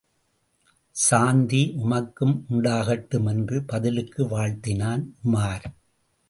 [0.95, 5.63] சாந்தி, உமக்கும் உண்டாகட்டும் என்று பதிலுக்கு வாழ்த்தினான் உமார்.